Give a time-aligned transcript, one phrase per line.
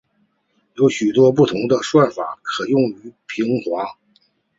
[0.77, 3.85] 有许多不同的算法可用于平滑。